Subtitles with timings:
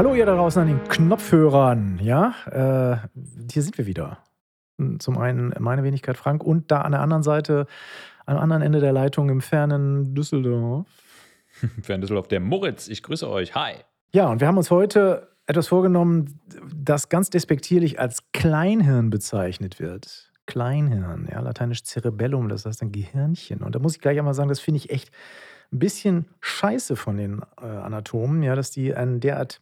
[0.00, 2.00] Hallo ihr da draußen an den Knopfhörern.
[2.02, 3.06] Ja, äh,
[3.52, 4.24] hier sind wir wieder.
[4.98, 7.66] Zum einen meine Wenigkeit Frank und da an der anderen Seite,
[8.24, 10.86] am anderen Ende der Leitung im fernen Düsseldorf.
[11.82, 12.88] Fern Düsseldorf, der Moritz.
[12.88, 13.54] Ich grüße euch.
[13.54, 13.74] Hi.
[14.14, 16.40] Ja, und wir haben uns heute etwas vorgenommen,
[16.74, 20.32] das ganz despektierlich als Kleinhirn bezeichnet wird.
[20.46, 23.58] Kleinhirn, ja, lateinisch Cerebellum, das heißt ein Gehirnchen.
[23.58, 25.10] Und da muss ich gleich einmal sagen, das finde ich echt
[25.70, 29.60] ein bisschen scheiße von den äh, Anatomen, ja, dass die einen derart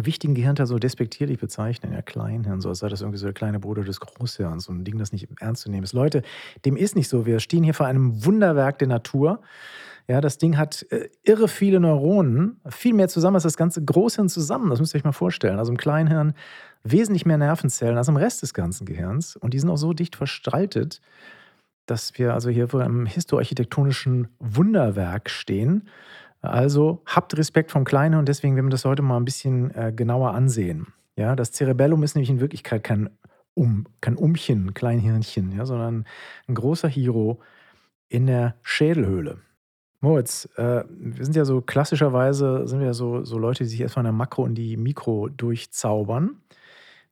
[0.00, 3.60] wichtigen Gehirnteil so despektierlich bezeichnen, ja, Kleinhirn, so als sei das irgendwie so der kleine
[3.60, 5.92] Bruder des Großhirns, so ein Ding, das nicht ernst zu nehmen ist.
[5.92, 6.22] Leute,
[6.64, 7.26] dem ist nicht so.
[7.26, 9.40] Wir stehen hier vor einem Wunderwerk der Natur.
[10.08, 14.28] Ja, das Ding hat äh, irre viele Neuronen, viel mehr zusammen als das ganze Großhirn
[14.28, 14.70] zusammen.
[14.70, 15.58] Das müsst ihr euch mal vorstellen.
[15.58, 16.34] Also im Kleinhirn
[16.84, 19.34] wesentlich mehr Nervenzellen als im Rest des ganzen Gehirns.
[19.36, 21.00] Und die sind auch so dicht verstraltet,
[21.86, 25.88] dass wir also hier vor einem histoarchitektonischen Wunderwerk stehen.
[26.50, 29.92] Also habt Respekt vom Kleinen und deswegen werden wir das heute mal ein bisschen äh,
[29.94, 30.88] genauer ansehen.
[31.16, 33.10] Ja, das Cerebellum ist nämlich in Wirklichkeit kein
[33.54, 36.04] um, kein Umchen, Kleinhirnchen, ja, sondern
[36.46, 37.40] ein großer Hero
[38.08, 39.38] in der Schädelhöhle.
[40.00, 44.02] Moritz, äh, wir sind ja so klassischerweise sind wir so, so Leute, die sich erstmal
[44.02, 46.36] in der Makro und die Mikro durchzaubern.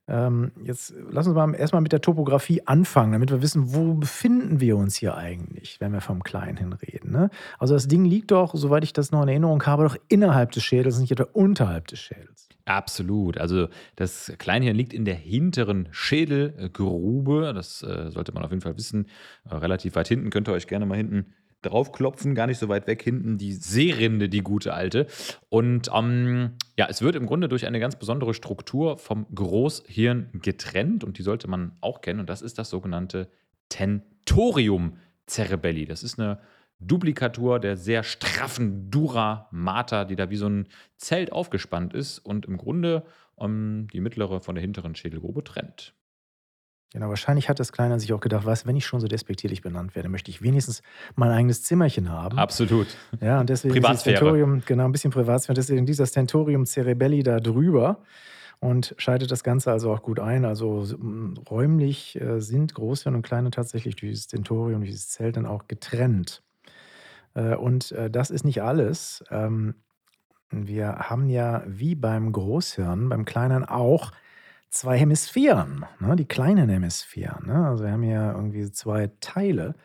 [0.07, 4.59] Ähm, jetzt lass uns mal erstmal mit der Topografie anfangen, damit wir wissen, wo befinden
[4.59, 7.11] wir uns hier eigentlich, wenn wir vom Kleinen hin reden.
[7.11, 7.29] Ne?
[7.57, 10.63] Also das Ding liegt doch, soweit ich das noch in Erinnerung habe, doch innerhalb des
[10.63, 12.49] Schädels, nicht etwa unterhalb des Schädels.
[12.65, 13.37] Absolut.
[13.37, 17.53] Also das Kleinhirn liegt in der hinteren Schädelgrube.
[17.53, 19.07] Das äh, sollte man auf jeden Fall wissen.
[19.49, 20.31] Äh, relativ weit hinten.
[20.31, 21.33] Könnt ihr euch gerne mal hinten
[21.65, 25.07] draufklopfen, gar nicht so weit weg hinten, die Seerinde, die gute alte.
[25.49, 31.03] Und ähm, ja, es wird im Grunde durch eine ganz besondere Struktur vom Großhirn getrennt
[31.03, 33.29] und die sollte man auch kennen und das ist das sogenannte
[33.69, 35.85] Tentorium cerebelli.
[35.85, 36.39] Das ist eine
[36.79, 42.45] Duplikatur der sehr straffen Dura Mater, die da wie so ein Zelt aufgespannt ist und
[42.45, 43.05] im Grunde
[43.39, 45.93] ähm, die mittlere von der hinteren Schädelgrube trennt.
[46.95, 49.95] Genau, wahrscheinlich hat das Kleine sich auch gedacht, was, wenn ich schon so despektierlich benannt
[49.97, 50.81] werde, möchte ich wenigstens
[51.15, 52.39] mein eigenes Zimmerchen haben.
[52.39, 52.87] Absolut.
[53.19, 54.17] Ja, und deswegen Privatsphäre.
[54.17, 57.99] Tentorium, genau, ein bisschen Privatsphäre, deswegen dieses Tentorium Cerebelli da drüber
[58.61, 60.45] und scheidet das Ganze also auch gut ein.
[60.45, 60.87] Also
[61.49, 66.43] räumlich äh, sind Großhirn und Kleine tatsächlich dieses Tentorium, dieses Zelt dann auch getrennt.
[67.33, 69.21] Äh, und äh, das ist nicht alles.
[69.31, 69.75] Ähm,
[70.49, 74.13] wir haben ja wie beim Großhirn, beim Kleinen auch
[74.69, 77.47] zwei Hemisphären, ne, die kleinen Hemisphären.
[77.47, 77.67] Ne?
[77.67, 79.75] Also wir haben hier irgendwie zwei Teile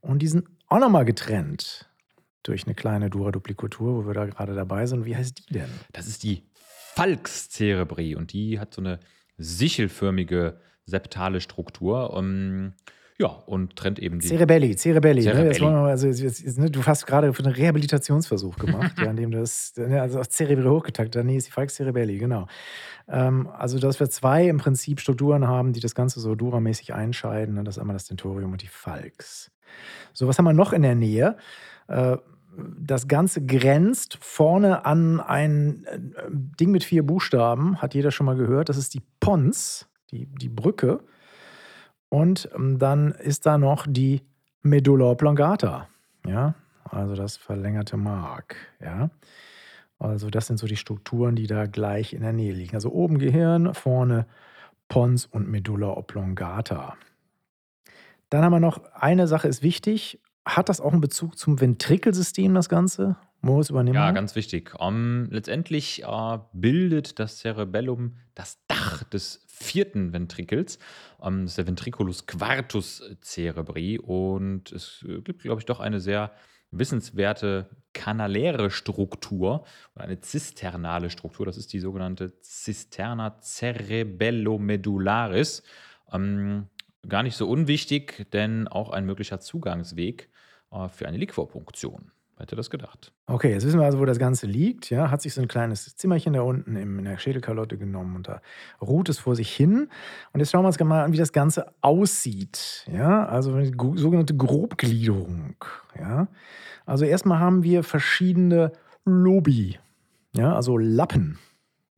[0.00, 1.88] und die sind auch nochmal getrennt
[2.42, 5.04] durch eine kleine Dura-Duplikatur, wo wir da gerade dabei sind.
[5.04, 5.70] Wie heißt die denn?
[5.92, 6.42] Das ist die
[6.94, 9.00] Falx und die hat so eine
[9.36, 12.14] sichelförmige septale Struktur.
[12.14, 12.72] Um, ähm,
[13.18, 14.28] ja, und trennt eben die.
[14.28, 15.22] Cerebelli, Cerebelli.
[15.22, 15.60] Cerebelli.
[15.60, 15.70] Ne?
[15.70, 20.02] Wir, also, jetzt, ne, du hast gerade einen Rehabilitationsversuch gemacht, ja, in dem das, ne,
[20.02, 22.46] also auf Cerebri hochgetaktet, nee, ist die Falx Cerebelli, genau.
[23.08, 27.54] Ähm, also, dass wir zwei im Prinzip Strukturen haben, die das Ganze so duramäßig einscheiden.
[27.54, 27.64] Ne?
[27.64, 29.50] Das ist einmal das Tentorium und die Falx.
[30.12, 31.36] So, was haben wir noch in der Nähe?
[31.88, 32.16] Äh,
[32.78, 35.98] das Ganze grenzt vorne an ein äh,
[36.30, 38.68] Ding mit vier Buchstaben, hat jeder schon mal gehört.
[38.68, 41.00] Das ist die Pons, die, die Brücke.
[42.16, 44.22] Und ähm, dann ist da noch die
[44.62, 45.86] Medulla oblongata,
[46.26, 46.54] ja,
[46.84, 49.10] also das verlängerte Mark, ja.
[49.98, 52.74] Also das sind so die Strukturen, die da gleich in der Nähe liegen.
[52.74, 54.24] Also oben Gehirn, vorne
[54.88, 56.96] Pons und Medulla oblongata.
[58.30, 60.18] Dann haben wir noch eine Sache ist wichtig.
[60.46, 63.16] Hat das auch einen Bezug zum Ventrikelsystem, das Ganze?
[63.40, 63.94] Moos übernehmen?
[63.94, 64.74] Ja, ganz wichtig.
[64.78, 70.78] Um, letztendlich uh, bildet das Cerebellum das Dach des vierten Ventrikels.
[71.18, 73.98] Um, das ist der Ventriculus quartus cerebri.
[73.98, 76.32] Und es gibt, glaube ich, doch eine sehr
[76.70, 79.64] wissenswerte kanaläre Struktur
[79.94, 81.44] oder eine zisternale Struktur.
[81.46, 85.62] Das ist die sogenannte Cisterna cerebellomedullaris.
[86.12, 86.68] Ähm,
[87.08, 90.28] gar nicht so unwichtig, denn auch ein möglicher Zugangsweg
[90.72, 92.10] äh, für eine Liquorpunktion.
[92.38, 93.12] Hätte das gedacht?
[93.26, 94.90] Okay, jetzt wissen wir also, wo das Ganze liegt.
[94.90, 98.42] Ja, hat sich so ein kleines Zimmerchen da unten in der Schädelkalotte genommen und da
[98.80, 99.88] ruht es vor sich hin.
[100.32, 102.86] Und jetzt schauen wir uns mal an, wie das Ganze aussieht.
[102.92, 105.56] Ja, also eine sogenannte Grobgliederung.
[105.98, 106.28] Ja,
[106.84, 108.72] also erstmal haben wir verschiedene
[109.06, 109.78] Lobi,
[110.34, 111.38] ja, also Lappen,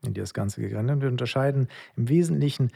[0.07, 1.03] in die das Ganze gegangen wird.
[1.03, 2.71] Wir unterscheiden im Wesentlichen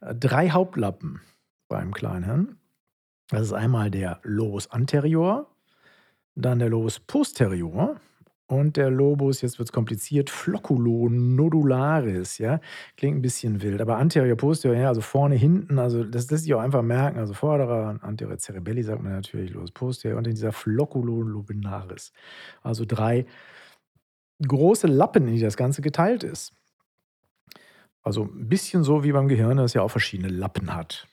[0.00, 1.20] äh, drei Hauptlappen
[1.68, 2.58] beim Kleinhirn.
[3.30, 5.50] Das ist einmal der Lobus anterior,
[6.38, 8.00] dann der Lobus posterior
[8.46, 12.60] und der Lobus, jetzt wird es kompliziert, flocculonodularis, ja.
[12.96, 16.54] Klingt ein bisschen wild, aber anterior, posterior, ja, also vorne, hinten, also das lässt sich
[16.54, 17.18] auch einfach merken.
[17.18, 22.12] Also vorderer, anterior cerebelli sagt man natürlich, Lobus posterior und in dieser flocculolobinaris.
[22.62, 23.26] Also drei
[24.46, 26.52] große Lappen, in die das Ganze geteilt ist.
[28.02, 31.06] Also ein bisschen so wie beim Gehirn, das ja auch verschiedene Lappen hat.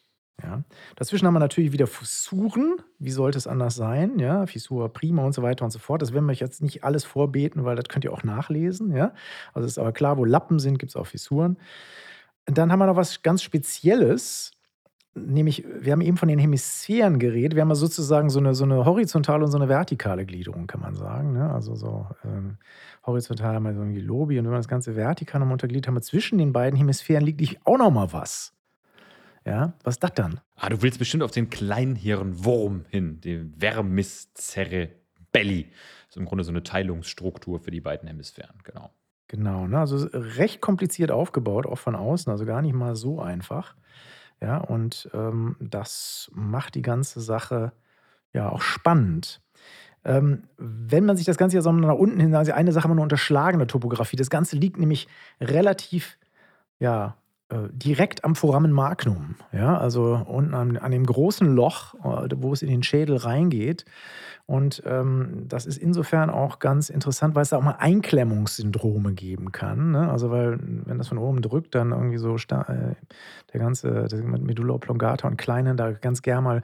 [0.44, 0.64] Ja.
[0.96, 2.78] Dazwischen haben wir natürlich wieder Fissuren.
[3.00, 4.20] Wie sollte es anders sein?
[4.20, 6.02] Ja, Fissura prima und so weiter und so fort.
[6.02, 8.96] Das werden wir jetzt nicht alles vorbeten, weil das könnt ihr auch nachlesen.
[8.96, 9.14] Ja.
[9.54, 11.58] Also ist aber klar, wo Lappen sind, gibt es auch Fissuren.
[12.46, 14.52] Dann haben wir noch was ganz Spezielles,
[15.16, 17.56] nämlich, wir haben eben von den Hemisphären geredet.
[17.56, 20.96] Wir haben sozusagen so eine, so eine horizontale und so eine vertikale Gliederung, kann man
[20.96, 21.34] sagen.
[21.34, 21.50] Ne?
[21.52, 22.58] Also so ähm,
[23.06, 25.96] horizontal haben wir so irgendwie Lobi und wenn wir das Ganze vertikal nochmal untergliedert haben,
[25.96, 28.54] wir zwischen den beiden Hemisphären liegt auch noch mal was.
[29.46, 30.42] Ja, was ist das dann?
[30.56, 35.70] Ah, du willst bestimmt auf den Kleinhirnwurm hin, den Vermis cerebelli.
[36.08, 38.90] Das ist im Grunde so eine Teilungsstruktur für die beiden Hemisphären, genau.
[39.28, 39.80] Genau, ne?
[39.80, 43.76] also recht kompliziert aufgebaut, auch von außen, also gar nicht mal so einfach.
[44.42, 47.72] Ja, und ähm, das macht die ganze Sache
[48.34, 49.42] ja auch spannend.
[50.04, 53.04] Ähm, wenn man sich das Ganze jetzt nach unten hin, also eine Sache mal nur
[53.04, 54.18] unterschlagene Topografie.
[54.18, 55.08] Das Ganze liegt nämlich
[55.42, 56.18] relativ
[56.80, 57.18] ja,
[57.72, 62.64] direkt am Foramen Magnum, ja, also unten an, an dem großen Loch, äh, wo es
[62.64, 63.86] in den Schädel reingeht.
[64.48, 69.52] Und ähm, das ist insofern auch ganz interessant, weil es da auch mal Einklemmungssyndrome geben
[69.52, 69.92] kann.
[69.92, 70.10] Ne?
[70.10, 72.96] Also, weil, wenn das von oben drückt, dann irgendwie so äh,
[73.54, 76.62] der ganze der Medulla oblongata und Kleinen da ganz gern mal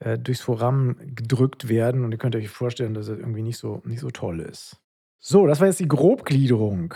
[0.00, 2.04] äh, durchs Foramen gedrückt werden.
[2.04, 4.76] Und ihr könnt euch vorstellen, dass es irgendwie nicht so, nicht so toll ist.
[5.18, 6.94] So, das war jetzt die Grobgliederung.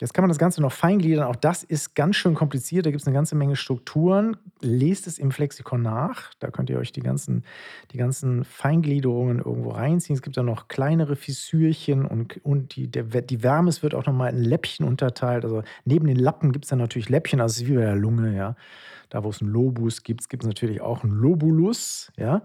[0.00, 1.24] Jetzt kann man das Ganze noch feingliedern.
[1.24, 2.86] Auch das ist ganz schön kompliziert.
[2.86, 4.36] Da gibt es eine ganze Menge Strukturen.
[4.60, 6.32] Lest es im Flexikon nach.
[6.38, 7.44] Da könnt ihr euch die ganzen,
[7.90, 10.14] die ganzen Feingliederungen irgendwo reinziehen.
[10.14, 14.32] Es gibt da noch kleinere Fissürchen und, und die, der, die Wärmes wird auch nochmal
[14.32, 15.44] in Läppchen unterteilt.
[15.44, 17.40] Also neben den Lappen gibt es dann natürlich Läppchen.
[17.40, 18.36] Also es ist wie bei der Lunge.
[18.36, 18.54] Ja.
[19.08, 22.12] Da, wo es einen Lobus gibt, gibt es natürlich auch einen Lobulus.
[22.16, 22.42] Ja.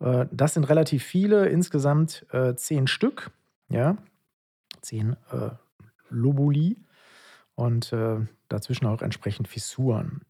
[0.00, 3.30] Äh, das sind relativ viele, insgesamt äh, zehn Stück.
[3.70, 3.96] Ja.
[4.82, 5.50] Zehn äh,
[6.14, 6.78] Lobuli
[7.54, 8.16] und äh,
[8.48, 10.22] dazwischen auch entsprechend Fissuren.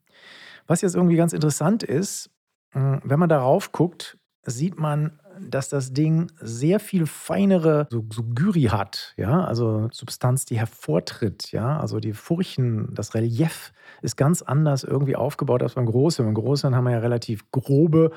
[0.66, 2.30] Was jetzt irgendwie ganz interessant ist,
[2.72, 8.22] äh, wenn man darauf guckt, sieht man, dass das Ding sehr viel feinere so, so
[8.22, 13.72] Gyri hat, ja, also Substanz, die hervortritt, ja, also die Furchen, das Relief
[14.02, 16.24] ist ganz anders irgendwie aufgebaut als beim Großen.
[16.24, 18.12] Beim Großen haben wir ja relativ grobe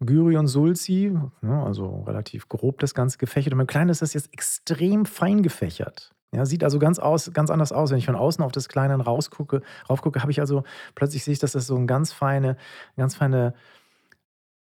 [0.00, 1.12] Gyri und Sulci,
[1.42, 3.52] ja, also relativ grob das Ganze gefächert.
[3.52, 6.14] Und beim Kleinen ist das jetzt extrem fein gefächert.
[6.32, 7.90] Ja, sieht also ganz, aus, ganz anders aus.
[7.90, 10.64] Wenn ich von außen auf das Kleine rausgucke, raufgucke, habe ich also
[10.94, 12.56] plötzlich sehe ich, dass das so ein ganz feine,
[12.96, 13.54] ganz feine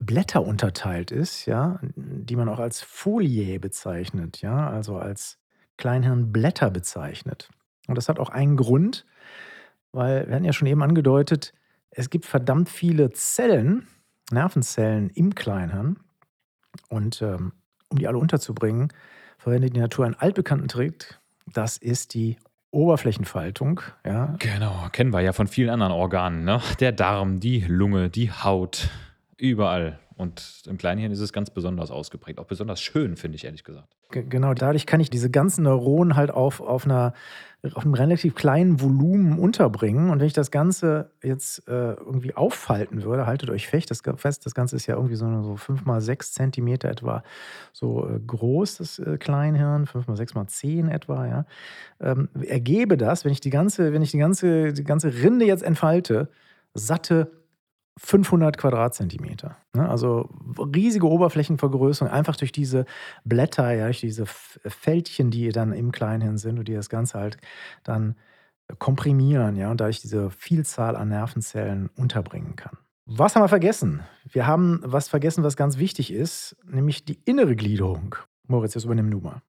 [0.01, 5.39] Blätter unterteilt ist, ja, die man auch als Folie bezeichnet, ja, also als
[5.77, 7.51] Kleinhirnblätter bezeichnet.
[7.87, 9.07] Und das hat auch einen Grund,
[9.93, 11.53] weil wir hatten ja schon eben angedeutet,
[11.91, 13.87] es gibt verdammt viele Zellen,
[14.31, 15.99] Nervenzellen im Kleinhirn.
[16.89, 17.53] Und ähm,
[17.89, 18.93] um die alle unterzubringen,
[19.39, 22.37] verwendet die Natur einen altbekannten Trick, das ist die
[22.71, 23.81] Oberflächenfaltung.
[24.05, 24.35] Ja.
[24.39, 26.44] Genau, kennen wir ja von vielen anderen Organen.
[26.44, 26.61] Ne?
[26.81, 28.89] Der Darm, die Lunge, die Haut,
[29.37, 29.99] überall.
[30.17, 32.39] Und im Kleinhirn ist es ganz besonders ausgeprägt.
[32.39, 33.97] Auch besonders schön, finde ich ehrlich gesagt.
[34.12, 37.14] Genau, dadurch kann ich diese ganzen Neuronen halt auf, auf, einer,
[37.75, 40.11] auf einem relativ kleinen Volumen unterbringen.
[40.11, 44.47] Und wenn ich das Ganze jetzt äh, irgendwie auffalten würde, haltet euch fest, das, fest,
[44.47, 47.23] das Ganze ist ja irgendwie so, so 5 mal 6 Zentimeter etwa
[47.73, 51.46] so äh, groß, das äh, Kleinhirn, 5 mal 6 mal 10 etwa, ja.
[52.01, 55.63] Ähm, ergebe das, wenn ich die ganze, wenn ich die ganze, die ganze Rinde jetzt
[55.63, 56.29] entfalte,
[56.75, 57.31] satte
[57.99, 59.56] 500 Quadratzentimeter.
[59.75, 59.89] Ne?
[59.89, 62.87] Also riesige Oberflächenvergrößerung, einfach durch diese
[63.25, 67.37] Blätter, ja, durch diese Fältchen, die dann im Kleinhirn sind und die das Ganze halt
[67.84, 68.17] dann
[68.79, 72.79] komprimieren, ja, und dadurch diese Vielzahl an Nervenzellen unterbringen kann.
[73.05, 74.01] Was haben wir vergessen?
[74.31, 78.15] Wir haben was vergessen, was ganz wichtig ist, nämlich die innere Gliederung.
[78.46, 79.43] Moritz, jetzt übernimm du mal.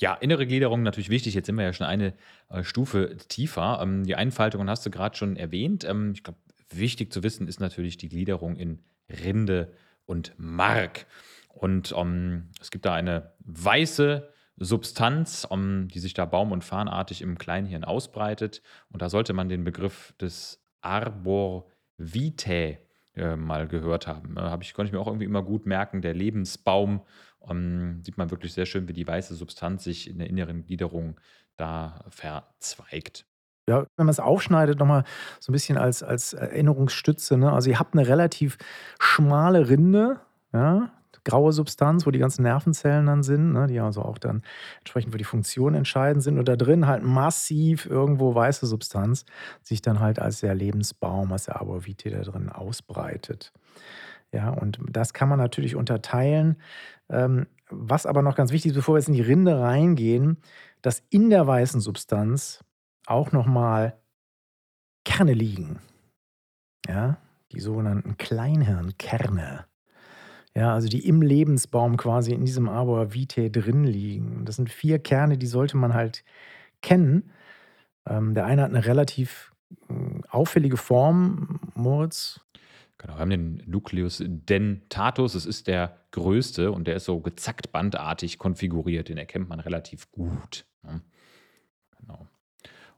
[0.00, 1.34] Ja, innere Gliederung natürlich wichtig.
[1.34, 2.14] Jetzt sind wir ja schon eine
[2.48, 3.78] äh, Stufe tiefer.
[3.80, 5.84] Ähm, die Einfaltungen hast du gerade schon erwähnt.
[5.84, 6.40] Ähm, ich glaube,
[6.76, 9.72] Wichtig zu wissen ist natürlich die Gliederung in Rinde
[10.06, 11.06] und Mark.
[11.48, 16.52] Und um, ähm, es gibt da eine weiße Substanz, um, ähm, die sich da baum-
[16.52, 18.62] und fahnartig im Kleinhirn ausbreitet.
[18.90, 22.78] Und da sollte man den Begriff des Arbor vitae
[23.14, 24.36] äh, mal gehört haben.
[24.36, 27.02] Äh, ich, konnte ich mir auch irgendwie immer gut merken, der Lebensbaum.
[27.38, 30.62] Um, ähm, sieht man wirklich sehr schön, wie die weiße Substanz sich in der inneren
[30.62, 31.18] Gliederung
[31.56, 33.26] da verzweigt.
[33.68, 35.04] Ja, wenn man es aufschneidet, nochmal
[35.38, 37.36] so ein bisschen als, als Erinnerungsstütze.
[37.36, 37.52] Ne?
[37.52, 38.58] Also ihr habt eine relativ
[38.98, 40.20] schmale Rinde,
[40.52, 40.90] ja,
[41.24, 43.66] graue Substanz, wo die ganzen Nervenzellen dann sind, ne?
[43.68, 44.42] die also auch dann
[44.80, 46.38] entsprechend für die Funktion entscheidend sind.
[46.38, 49.24] Und da drin halt massiv irgendwo weiße Substanz
[49.62, 53.52] sich dann halt als der Lebensbaum, als der Arborvitae da drin ausbreitet.
[54.32, 56.56] Ja, und das kann man natürlich unterteilen.
[57.08, 60.38] Ähm, was aber noch ganz wichtig ist, bevor wir jetzt in die Rinde reingehen,
[60.80, 62.64] dass in der weißen Substanz
[63.12, 63.98] auch nochmal
[65.04, 65.80] Kerne liegen.
[66.88, 67.18] Ja,
[67.52, 69.66] die sogenannten Kleinhirnkerne.
[70.54, 74.44] Ja, also die im Lebensbaum quasi in diesem Arbor Vitae drin liegen.
[74.44, 76.24] Das sind vier Kerne, die sollte man halt
[76.82, 77.30] kennen.
[78.06, 79.54] Ähm, der eine hat eine relativ
[79.88, 82.40] äh, auffällige Form, Moritz.
[82.98, 87.72] Genau, wir haben den Nucleus dentatus, das ist der größte und der ist so gezackt
[87.72, 90.66] bandartig konfiguriert, den erkennt man relativ gut.
[90.82, 91.00] Ne?
[91.98, 92.28] Genau.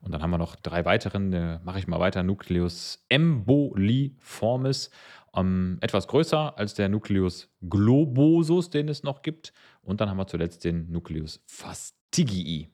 [0.05, 4.91] Und dann haben wir noch drei weiteren, mache ich mal weiter, Nucleus emboliformis,
[5.35, 9.53] ähm, etwas größer als der Nucleus globosus, den es noch gibt.
[9.83, 12.69] Und dann haben wir zuletzt den Nucleus fastigii,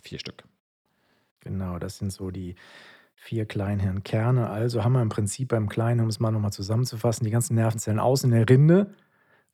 [0.00, 0.44] vier Stück.
[1.40, 2.56] Genau, das sind so die
[3.14, 4.50] vier Kleinhirnkerne.
[4.50, 8.00] Also haben wir im Prinzip beim Kleinen, um es mal nochmal zusammenzufassen, die ganzen Nervenzellen
[8.00, 8.94] außen in der Rinde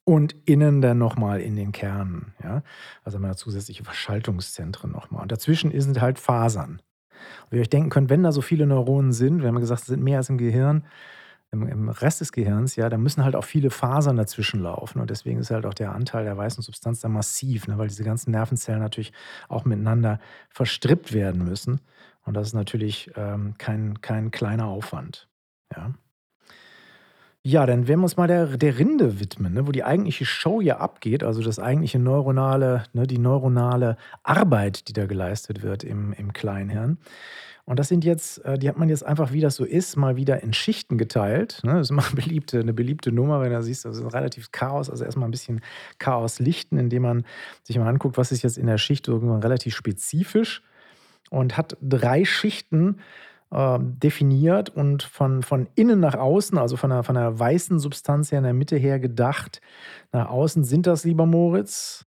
[0.04, 2.34] und innen dann nochmal in den Kernen.
[2.42, 2.62] Ja?
[3.04, 5.22] Also haben wir zusätzliche Verschaltungszentren nochmal.
[5.22, 6.80] Und dazwischen sind halt Fasern.
[7.50, 9.86] Und ihr euch denken könnt, wenn da so viele Neuronen sind, wir haben gesagt, es
[9.86, 10.84] sind mehr als im Gehirn,
[11.52, 15.00] im, im, Rest des Gehirns, ja, da müssen halt auch viele Fasern dazwischen laufen.
[15.00, 18.04] Und deswegen ist halt auch der Anteil der weißen Substanz da massiv, ne, weil diese
[18.04, 19.12] ganzen Nervenzellen natürlich
[19.48, 21.80] auch miteinander verstrippt werden müssen.
[22.24, 25.28] Und das ist natürlich ähm, kein, kein kleiner Aufwand.
[25.76, 25.92] Ja.
[27.44, 30.60] Ja, dann werden wir uns mal der, der Rinde widmen, ne, wo die eigentliche Show
[30.60, 36.12] ja abgeht, also das eigentliche neuronale, ne, die neuronale Arbeit, die da geleistet wird im,
[36.12, 36.98] im Kleinhirn.
[37.64, 40.16] Und das sind jetzt, äh, die hat man jetzt einfach, wie das so ist, mal
[40.16, 41.60] wieder in Schichten geteilt.
[41.64, 41.72] Ne?
[41.72, 44.88] Das ist immer eine beliebte, eine beliebte Nummer, wenn du siehst, das ist relativ Chaos.
[44.88, 45.62] Also erstmal ein bisschen
[45.98, 47.24] Chaos lichten, indem man
[47.62, 50.62] sich mal anguckt, was ist jetzt in der Schicht irgendwann relativ spezifisch
[51.30, 52.98] und hat drei Schichten
[53.52, 58.32] äh, definiert und von, von innen nach außen, also von der, von der weißen Substanz
[58.32, 59.60] her in der Mitte her gedacht,
[60.10, 62.06] nach außen sind das, lieber Moritz?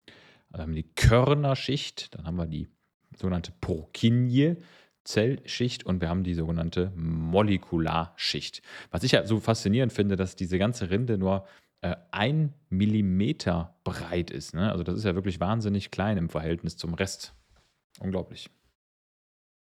[0.50, 2.68] Also haben wir die Körnerschicht, dann haben wir die
[3.16, 4.56] sogenannte Purkinje.
[5.04, 8.60] Zellschicht und wir haben die sogenannte Molekularschicht.
[8.90, 11.46] Was ich ja so faszinierend finde, dass diese ganze Rinde nur
[11.80, 14.54] äh, ein Millimeter breit ist.
[14.54, 14.70] Ne?
[14.70, 17.32] Also das ist ja wirklich wahnsinnig klein im Verhältnis zum Rest.
[18.00, 18.50] Unglaublich.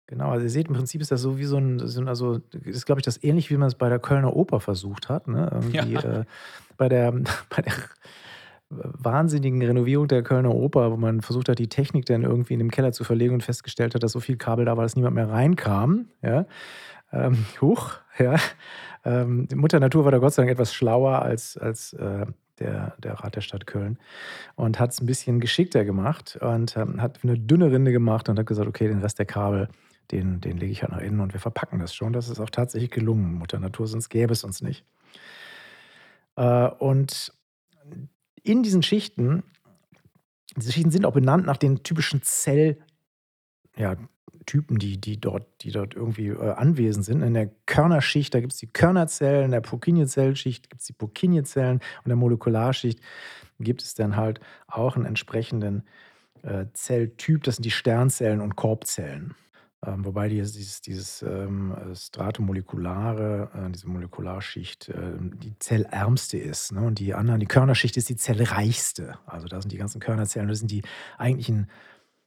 [0.08, 2.42] Genau, also ihr seht, im Prinzip ist das so wie so ein, so ein also
[2.64, 5.28] ist, glaube ich, das ähnlich, wie man es bei der Kölner Oper versucht hat.
[5.28, 5.50] Ne?
[5.54, 6.02] Irgendwie, ja.
[6.02, 6.26] äh,
[6.78, 7.12] bei, der,
[7.50, 7.74] bei der
[8.70, 12.72] wahnsinnigen Renovierung der Kölner Oper, wo man versucht hat, die Technik dann irgendwie in dem
[12.72, 15.30] Keller zu verlegen und festgestellt hat, dass so viel Kabel da war, dass niemand mehr
[15.30, 16.08] reinkam.
[16.22, 16.46] Ja?
[17.12, 18.36] Ähm, huch, ja.
[19.06, 22.26] Ähm, Mutter Natur war da Gott sei Dank etwas schlauer als, als äh,
[22.60, 23.98] der, der Rat der Stadt Köln
[24.56, 28.40] und hat es ein bisschen geschickter gemacht und ähm, hat eine dünne Rinde gemacht und
[28.40, 29.68] hat gesagt, okay, den Rest der Kabel
[30.14, 32.14] den, den lege ich halt nach innen und wir verpacken das schon.
[32.14, 34.86] Das ist auch tatsächlich gelungen, Mutter Natur, sonst gäbe es uns nicht.
[36.36, 37.34] Äh, und
[38.44, 39.44] in diesen Schichten,
[40.56, 42.84] diese Schichten sind auch benannt nach den typischen Zelltypen,
[43.76, 43.96] ja,
[44.50, 47.22] die, die, dort, die dort irgendwie äh, anwesend sind.
[47.24, 51.78] In der Körnerschicht, da gibt es die Körnerzellen, in der Purkinje-Zellschicht gibt es die Purkinje-Zellen
[51.78, 53.00] und in der Molekularschicht
[53.60, 55.84] gibt es dann halt auch einen entsprechenden
[56.44, 59.36] äh, Zelltyp, das sind die Sternzellen und Korbzellen.
[59.86, 66.72] Ähm, wobei dieses, dieses ähm, Stratomolekulare, äh, diese Molekularschicht, äh, die zellärmste ist.
[66.72, 66.82] Ne?
[66.82, 69.18] Und die anderen, die Körnerschicht ist die zellreichste.
[69.26, 70.84] Also da sind die ganzen Körnerzellen, das sind die
[71.18, 71.70] eigentlichen,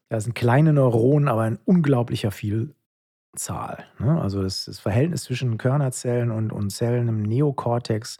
[0.08, 3.84] das sind kleine Neuronen, aber in unglaublicher Vielzahl.
[3.98, 4.20] Ne?
[4.20, 8.18] Also das, das, Verhältnis zwischen Körnerzellen und, und Zellen im Neokortex,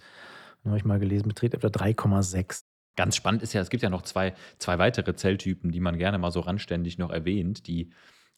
[0.65, 2.65] habe ich mal gelesen, beträgt etwa 3,6.
[2.97, 6.19] Ganz spannend ist ja, es gibt ja noch zwei, zwei weitere Zelltypen, die man gerne
[6.19, 7.91] mal so randständig noch erwähnt, die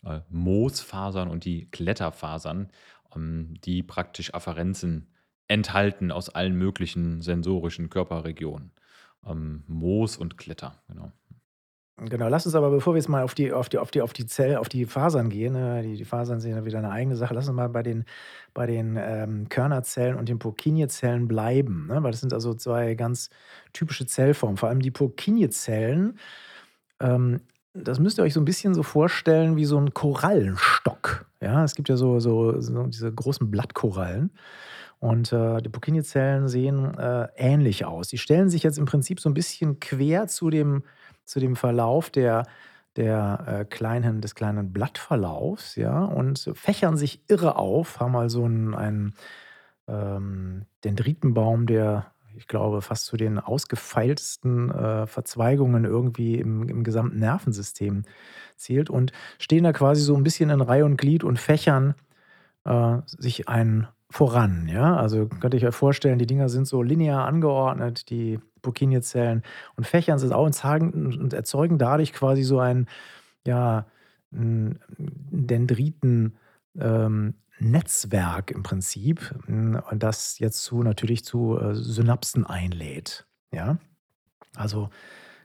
[0.04, 2.70] äh, Moosfasern und die Kletterfasern,
[3.14, 5.08] ähm, die praktisch Afferenzen
[5.48, 8.72] enthalten aus allen möglichen sensorischen Körperregionen.
[9.26, 11.12] Ähm, Moos und Kletter, genau.
[12.00, 14.12] Genau, lass uns aber, bevor wir jetzt mal auf die, auf die, auf die, auf
[14.12, 17.16] die Zell, auf die Fasern gehen, ne, die, die Fasern sind ja wieder eine eigene
[17.16, 18.04] Sache, lass uns mal bei den,
[18.54, 23.30] bei den ähm, Körnerzellen und den Purkinje-Zellen bleiben, ne, weil das sind also zwei ganz
[23.72, 24.56] typische Zellformen.
[24.56, 26.20] Vor allem die Purkinje-Zellen
[27.00, 27.40] ähm,
[27.74, 31.26] das müsst ihr euch so ein bisschen so vorstellen wie so ein Korallenstock.
[31.40, 34.32] Ja, es gibt ja so, so, so diese großen Blattkorallen.
[35.00, 38.08] Und äh, die Purkinje-Zellen sehen äh, ähnlich aus.
[38.08, 40.82] Die stellen sich jetzt im Prinzip so ein bisschen quer zu dem,
[41.24, 42.44] zu dem Verlauf der,
[42.96, 48.74] der, äh, kleinen, des kleinen Blattverlaufs, ja, und fächern sich irre auf, haben also einen,
[48.74, 49.14] einen
[49.86, 57.18] ähm, Dendritenbaum, der ich glaube, fast zu den ausgefeiltesten äh, Verzweigungen irgendwie im, im, gesamten
[57.18, 58.04] Nervensystem
[58.56, 61.94] zählt und stehen da quasi so ein bisschen in Reihe und Glied und fächern
[62.64, 64.68] äh, sich einen voran.
[64.68, 64.96] Ja?
[64.96, 69.42] Also könnt ihr euch vorstellen, die Dinger sind so linear angeordnet, die Purkinje-Zellen,
[69.76, 72.86] und fächern sich auch und, sagen, und erzeugen dadurch quasi so ein,
[73.46, 73.86] ja,
[74.30, 76.34] Dendriten-
[76.78, 83.26] ähm, Netzwerk im Prinzip, hm, und das jetzt zu natürlich zu äh, Synapsen einlädt.
[83.52, 83.78] Ja?
[84.54, 84.90] Also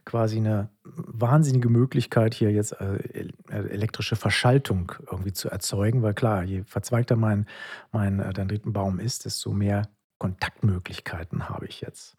[0.04, 6.44] quasi eine wahnsinnige Möglichkeit, hier jetzt äh, äh, elektrische Verschaltung irgendwie zu erzeugen, weil klar,
[6.44, 7.46] je verzweigter mein,
[7.90, 12.16] mein Dendritenbaum ist, desto mehr Kontaktmöglichkeiten habe ich jetzt.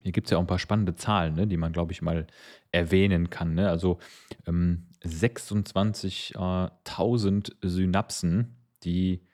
[0.00, 2.26] Hier gibt es ja auch ein paar spannende Zahlen, ne, die man, glaube ich, mal
[2.70, 3.54] erwähnen kann.
[3.54, 3.68] Ne?
[3.68, 3.98] Also
[4.46, 9.26] ähm, 26.000 Synapsen, die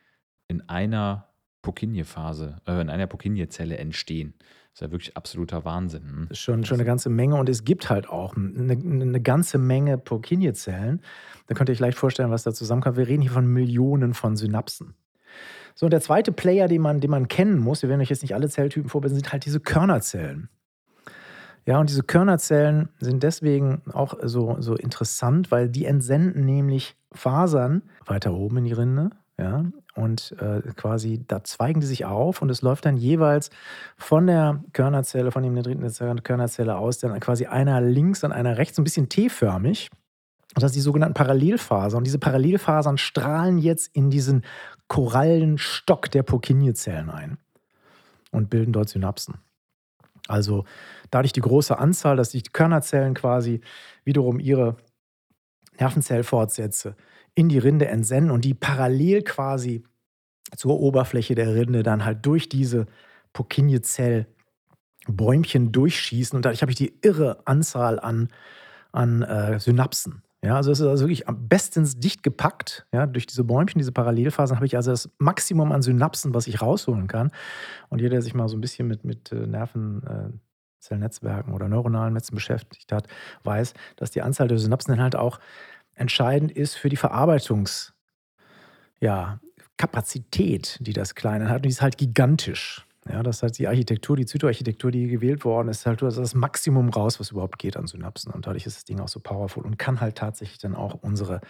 [0.49, 1.29] in einer
[1.63, 4.35] Purkinje-Phase, äh, in einer Purkinje-Zelle entstehen.
[4.39, 6.03] Das ist ja wirklich absoluter Wahnsinn.
[6.03, 6.27] Hm?
[6.29, 9.59] Das ist schon, schon eine ganze Menge und es gibt halt auch eine, eine ganze
[9.59, 11.01] Menge Purkinje-Zellen.
[11.47, 12.97] Da könnt ihr euch leicht vorstellen, was da zusammenkommt.
[12.97, 14.95] Wir reden hier von Millionen von Synapsen.
[15.75, 18.23] So, und der zweite Player, den man, den man kennen muss, wir werden euch jetzt
[18.23, 20.49] nicht alle Zelltypen vorbereiten, sind halt diese Körnerzellen.
[21.67, 27.83] Ja, und diese Körnerzellen sind deswegen auch so, so interessant, weil die entsenden nämlich Fasern
[28.05, 32.51] weiter oben in die Rinde, ja, und äh, quasi da zweigen die sich auf und
[32.51, 33.51] es läuft dann jeweils
[33.97, 38.79] von der Körnerzelle, von dem dritten Körnerzelle aus, dann quasi einer links und einer rechts,
[38.79, 39.91] ein bisschen T-förmig.
[40.55, 41.99] Und das sind die sogenannten Parallelfasern.
[41.99, 44.45] Und diese Parallelfasern strahlen jetzt in diesen
[44.89, 47.39] Korallenstock der Purkinje-Zellen ein
[48.31, 49.39] und bilden dort Synapsen.
[50.29, 50.65] Also
[51.11, 53.61] dadurch die große Anzahl, dass die Körnerzellen quasi
[54.05, 54.77] wiederum ihre
[55.79, 56.97] Nervenzellfortsätze
[57.35, 59.83] in die Rinde entsenden und die parallel quasi
[60.57, 62.87] zur Oberfläche der Rinde dann halt durch diese
[63.33, 66.37] Purkinje-Zell-Bäumchen durchschießen.
[66.37, 68.29] Und dadurch habe ich die irre Anzahl an,
[68.93, 70.23] an äh, Synapsen.
[70.45, 72.87] Ja, also es ist also wirklich am bestens dicht gepackt.
[72.93, 76.61] Ja, durch diese Bäumchen, diese Parallelphasen habe ich also das Maximum an Synapsen, was ich
[76.61, 77.31] rausholen kann.
[77.89, 82.13] Und jeder, der sich mal so ein bisschen mit, mit äh, Nervenzellnetzwerken äh, oder neuronalen
[82.13, 83.09] Netzen beschäftigt hat,
[83.45, 85.41] weiß, dass die Anzahl der Synapsen dann halt auch
[85.95, 87.95] entscheidend ist für die Verarbeitungs,
[89.01, 89.41] ja,
[90.81, 91.57] die das Kleine hat.
[91.57, 92.87] Und die ist halt gigantisch.
[93.09, 97.21] Ja, das heißt, die Architektur, die Zytoarchitektur, die gewählt worden ist, halt das Maximum raus,
[97.21, 98.33] was überhaupt geht an Synapsen.
[98.33, 101.43] Und dadurch ist das Ding auch so powerful und kann halt tatsächlich dann auch unsere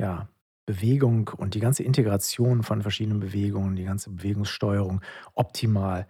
[0.00, 0.28] ja,
[0.66, 5.00] Bewegung und die ganze Integration von verschiedenen Bewegungen, die ganze Bewegungssteuerung
[5.34, 6.08] optimal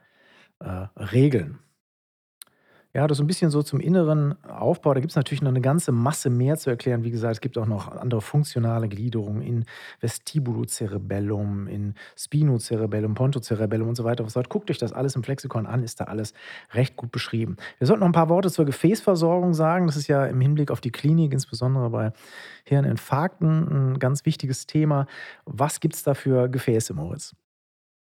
[0.60, 1.58] äh, regeln.
[2.96, 4.94] Ja, das ist ein bisschen so zum inneren Aufbau.
[4.94, 7.02] Da gibt es natürlich noch eine ganze Masse mehr zu erklären.
[7.02, 9.64] Wie gesagt, es gibt auch noch andere funktionale Gliederungen in
[9.98, 14.24] Vestibulocerebellum, in Spinocerebellum, Pontocerebellum und so weiter.
[14.24, 16.34] Was Guckt euch das alles im Flexikon an, ist da alles
[16.72, 17.56] recht gut beschrieben.
[17.78, 19.86] Wir sollten noch ein paar Worte zur Gefäßversorgung sagen.
[19.86, 22.12] Das ist ja im Hinblick auf die Klinik, insbesondere bei
[22.62, 25.06] Hirninfarkten, ein ganz wichtiges Thema.
[25.46, 27.34] Was gibt es da für Gefäße, Moritz?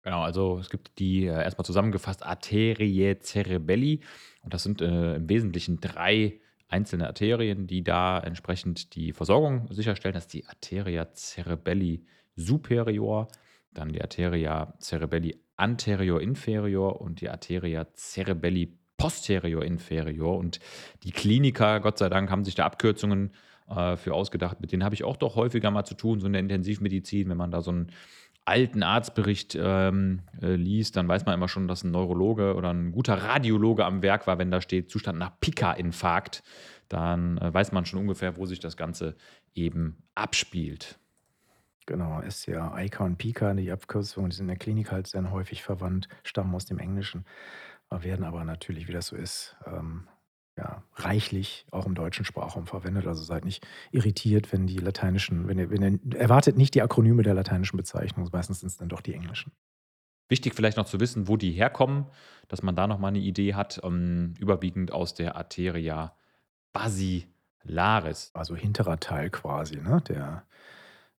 [0.02, 4.00] Genau, also es gibt die äh, erstmal zusammengefasst Arterie cerebelli
[4.42, 10.14] und das sind äh, im Wesentlichen drei einzelne Arterien, die da entsprechend die Versorgung sicherstellen.
[10.14, 13.28] Das ist die Arteria cerebelli superior,
[13.72, 20.36] dann die Arteria cerebelli anterior inferior und die Arteria cerebelli posterior inferior.
[20.36, 20.60] Und
[21.02, 23.32] die Kliniker, Gott sei Dank, haben sich da Abkürzungen
[23.68, 24.60] äh, für ausgedacht.
[24.60, 27.36] Mit denen habe ich auch doch häufiger mal zu tun, so in der Intensivmedizin, wenn
[27.36, 27.92] man da so ein
[28.50, 32.90] alten Arztbericht ähm, äh, liest, dann weiß man immer schon, dass ein Neurologe oder ein
[32.90, 36.42] guter Radiologe am Werk war, wenn da steht Zustand nach Pika-Infarkt.
[36.88, 39.14] Dann äh, weiß man schon ungefähr, wo sich das Ganze
[39.54, 40.98] eben abspielt.
[41.86, 45.30] Genau, ist ja Ica und Pika, die Abkürzungen, die sind in der Klinik halt sehr
[45.30, 47.24] häufig verwandt, stammen aus dem Englischen,
[47.90, 50.06] werden aber natürlich, wie das so ist, ähm,
[50.60, 53.06] ja, reichlich auch im deutschen Sprachraum verwendet.
[53.06, 57.22] Also seid nicht irritiert, wenn die lateinischen, wenn ihr, wenn ihr erwartet nicht die Akronyme
[57.22, 59.52] der lateinischen Bezeichnungen, meistens sind es dann doch die englischen.
[60.28, 62.06] Wichtig vielleicht noch zu wissen, wo die herkommen,
[62.48, 66.14] dass man da nochmal eine Idee hat, um, ähm, überwiegend aus der Arteria
[66.72, 68.30] basilaris.
[68.34, 70.02] Also hinterer Teil quasi, ne?
[70.08, 70.44] der,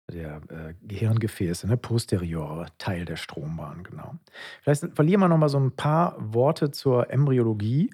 [0.10, 1.78] der äh, Gehirngefäße, ne?
[1.78, 4.16] posteriore Teil der Strombahn, genau.
[4.62, 7.90] Vielleicht verlieren wir nochmal so ein paar Worte zur Embryologie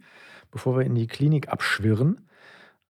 [0.58, 2.28] bevor wir in die Klinik abschwirren.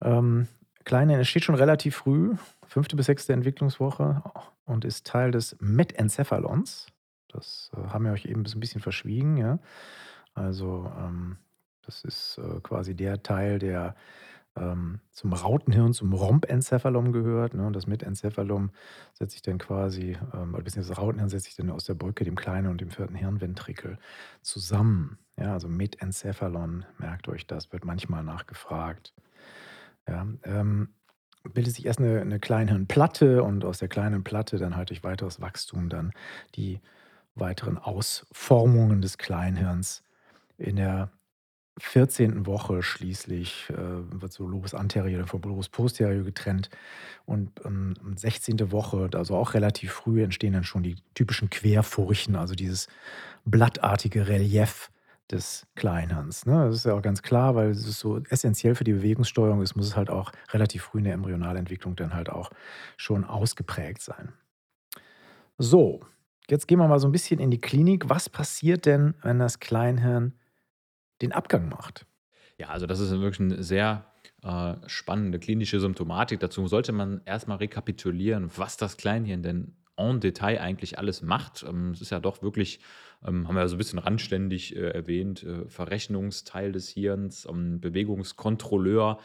[0.01, 0.47] Ähm,
[0.85, 4.23] Kleine es steht schon relativ früh, fünfte bis sechste Entwicklungswoche
[4.67, 6.87] und ist Teil des Metenzephalons.
[7.27, 9.37] Das äh, haben wir euch eben ein bisschen verschwiegen.
[9.37, 9.59] Ja?
[10.33, 11.39] Also ähm,
[11.83, 13.97] das ist äh, quasi der Teil, der
[14.57, 17.55] ähm, zum Rautenhirn, zum Rompencephalum gehört.
[17.55, 17.67] Ne?
[17.67, 18.71] Und das Metenzephalum
[19.13, 22.37] setzt sich dann quasi, ähm, beziehungsweise das Rautenhirn setzt sich dann aus der Brücke, dem
[22.37, 23.99] kleinen und dem vierten Hirnventrikel
[24.43, 25.19] zusammen.
[25.39, 29.13] Ja, also Metencephalon, merkt euch das, wird manchmal nachgefragt.
[30.09, 30.89] Ja, ähm,
[31.53, 35.41] bildet sich erst eine, eine Kleinhirnplatte und aus der kleinen Platte dann halt durch weiteres
[35.41, 36.13] Wachstum dann
[36.55, 36.81] die
[37.35, 40.03] weiteren Ausformungen des Kleinhirns
[40.59, 41.11] in der
[41.79, 42.47] 14.
[42.47, 46.71] Woche schließlich äh, wird so Lobus anterior vom Lobus posterior getrennt.
[47.27, 48.73] Und ähm, 16.
[48.73, 52.89] Woche, also auch relativ früh, entstehen dann schon die typischen Querfurchen, also dieses
[53.45, 54.91] blattartige Relief
[55.31, 56.47] des Kleinhirns.
[56.47, 56.67] Ne?
[56.67, 59.87] Das ist ja auch ganz klar, weil es so essentiell für die Bewegungssteuerung ist, muss
[59.87, 62.51] es halt auch relativ früh in der Embryonalentwicklung dann halt auch
[62.97, 64.33] schon ausgeprägt sein.
[65.59, 66.01] So,
[66.49, 68.09] jetzt gehen wir mal so ein bisschen in die Klinik.
[68.09, 70.35] Was passiert denn, wenn das Kleinhirn
[71.23, 72.07] den Abgang macht.
[72.59, 74.07] Ja, also das ist wirklich eine sehr
[74.43, 76.41] äh, spannende klinische Symptomatik.
[76.41, 81.65] Dazu sollte man erstmal rekapitulieren, was das Kleinhirn denn en Detail eigentlich alles macht.
[81.69, 82.81] Ähm, es ist ja doch wirklich,
[83.27, 87.81] ähm, haben wir ja so ein bisschen randständig äh, erwähnt, äh, Verrechnungsteil des Hirns, ähm,
[87.81, 89.19] Bewegungskontrolleur,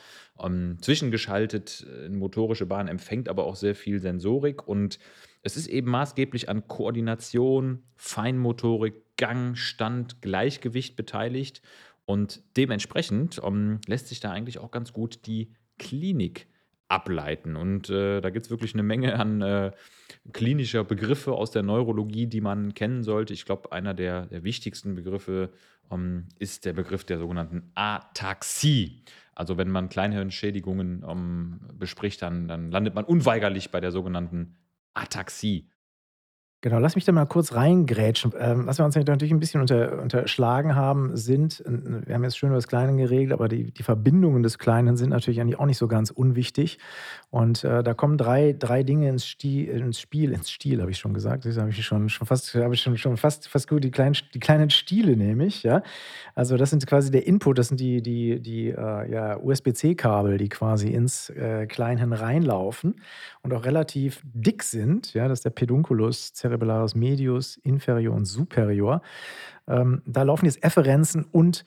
[0.82, 4.98] zwischengeschaltet in motorische Bahn, empfängt aber auch sehr viel Sensorik und
[5.44, 11.62] es ist eben maßgeblich an Koordination, Feinmotorik, Gang, Stand, Gleichgewicht beteiligt.
[12.06, 16.48] Und dementsprechend um, ähm, lässt sich da eigentlich auch ganz gut die Klinik
[16.92, 17.56] ableiten.
[17.56, 19.72] Und äh, da gibt es wirklich eine Menge an äh,
[20.34, 23.34] klinischer Begriffe aus der Neurologie, die man kennen sollte.
[23.34, 25.52] Ich glaube, einer der, der, wichtigsten Begriffe
[25.90, 29.06] ähm, ist der Begriff der sogenannten Ataxie.
[29.34, 34.58] Also wenn man Kleinhirnschädigungen ähm, bespricht, dann, dann landet man unweigerlich bei der sogenannten
[34.96, 35.71] Ataxie.
[36.64, 38.34] Genau, lass mich da mal kurz reingrätschen.
[38.40, 42.50] Ähm, was wir uns natürlich ein bisschen unter, unterschlagen haben, sind, wir haben jetzt schön
[42.50, 45.80] über das Kleine geregelt, aber die, die Verbindungen des Kleinen sind natürlich eigentlich auch nicht
[45.80, 46.78] so ganz unwichtig.
[47.32, 51.00] Und äh, da kommen drei, drei Dinge ins, Stil, ins Spiel, ins Stil, habe ich
[51.00, 51.46] schon gesagt.
[51.46, 54.16] Das habe ich schon, schon fast, habe ich schon, schon fast, fast gut, die kleinen,
[54.36, 55.82] die kleinen Stiele nehme ich, ja.
[56.36, 60.50] Also das sind quasi der Input, das sind die, die, die äh, ja, USB-C-Kabel, die
[60.50, 63.02] quasi ins äh, Kleinhirn reinlaufen
[63.42, 65.28] und auch relativ dick sind, ja.
[65.28, 69.02] Das der Pedunculus Cerebellaris medius, inferior und superior.
[69.68, 71.66] Ähm, da laufen jetzt Efferenzen und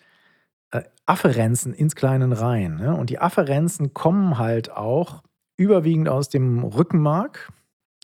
[0.71, 2.77] äh, Afferenzen ins Kleinen rein.
[2.77, 2.95] Ne?
[2.95, 5.23] Und die Afferenzen kommen halt auch
[5.57, 7.53] überwiegend aus dem Rückenmark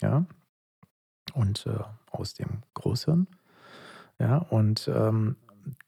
[0.00, 0.24] ja,
[1.34, 3.26] und äh, aus dem Großhirn.
[4.18, 5.36] Ja, und ähm,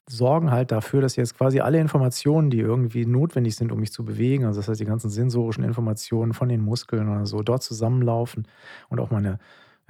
[0.08, 4.04] sorgen halt dafür, dass jetzt quasi alle Informationen, die irgendwie notwendig sind, um mich zu
[4.04, 8.48] bewegen, also das heißt die ganzen sensorischen Informationen von den Muskeln oder so, dort zusammenlaufen
[8.88, 9.38] und auch meine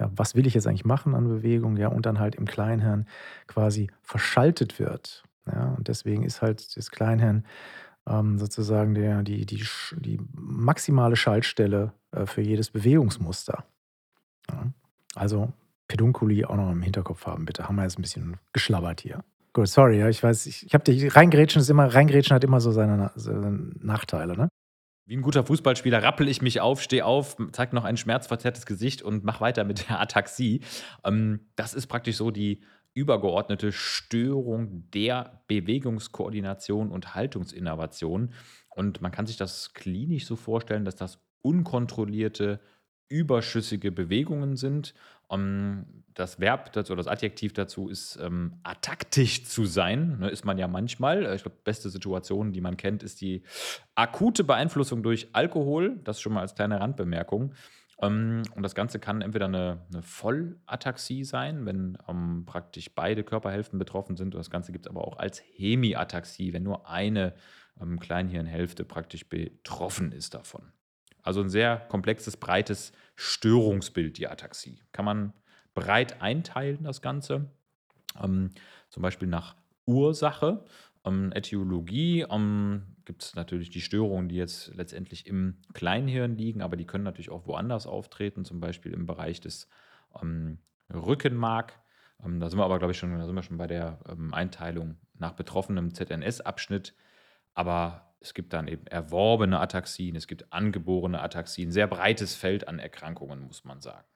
[0.03, 3.07] ja, was will ich jetzt eigentlich machen an Bewegung, ja, und dann halt im Kleinhirn
[3.47, 5.23] quasi verschaltet wird.
[5.45, 7.45] Ja, und deswegen ist halt das Kleinhirn
[8.07, 9.63] ähm, sozusagen der, die, die,
[9.97, 13.63] die maximale Schaltstelle äh, für jedes Bewegungsmuster.
[14.51, 14.67] Ja.
[15.15, 15.53] Also
[15.87, 17.67] Pedunculi auch noch im Hinterkopf haben, bitte.
[17.67, 19.23] Haben wir jetzt ein bisschen geschlabbert hier.
[19.53, 22.59] Gut, sorry, ja, ich weiß, ich, ich habe dich, reingrätschen ist immer, reingrätschen hat immer
[22.59, 24.49] so seine, seine Nachteile, ne?
[25.05, 29.01] Wie ein guter Fußballspieler rappel ich mich auf, stehe auf, zeige noch ein schmerzverzerrtes Gesicht
[29.01, 30.61] und mache weiter mit der Ataxie.
[31.03, 32.61] Ähm, das ist praktisch so die
[32.93, 38.33] übergeordnete Störung der Bewegungskoordination und Haltungsinnovation.
[38.69, 42.61] Und man kann sich das klinisch so vorstellen, dass das unkontrollierte,
[43.09, 44.93] überschüssige Bewegungen sind.
[45.27, 50.19] Um, ähm, das Verb dazu das Adjektiv dazu ist ähm, ataktisch zu sein.
[50.19, 51.33] Ne, ist man ja manchmal.
[51.35, 53.43] Ich glaube, beste Situation, die man kennt, ist die
[53.95, 55.99] akute Beeinflussung durch Alkohol.
[56.03, 57.53] Das schon mal als kleine Randbemerkung.
[58.01, 63.79] Ähm, und das Ganze kann entweder eine, eine Vollataxie sein, wenn ähm, praktisch beide Körperhälften
[63.79, 64.35] betroffen sind.
[64.35, 67.33] Und das Ganze gibt es aber auch als Hemiataxie, wenn nur eine
[67.81, 70.71] ähm, Kleinhirnhälfte praktisch betroffen ist davon.
[71.21, 74.81] Also ein sehr komplexes, breites Störungsbild, die Ataxie.
[74.91, 75.33] Kann man
[75.73, 77.49] breit einteilen, das Ganze.
[78.21, 78.51] Ähm,
[78.89, 80.63] zum Beispiel nach Ursache.
[81.05, 86.77] Ähm, Äthiologie ähm, gibt es natürlich die Störungen, die jetzt letztendlich im Kleinhirn liegen, aber
[86.77, 89.67] die können natürlich auch woanders auftreten, zum Beispiel im Bereich des
[90.21, 90.59] ähm,
[90.93, 91.79] Rückenmark.
[92.23, 94.33] Ähm, da sind wir aber, glaube ich, schon, da sind wir schon bei der ähm,
[94.33, 96.95] Einteilung nach betroffenem ZNS-Abschnitt.
[97.53, 102.79] Aber es gibt dann eben erworbene Ataxien, es gibt angeborene Ataxien, sehr breites Feld an
[102.79, 104.07] Erkrankungen, muss man sagen.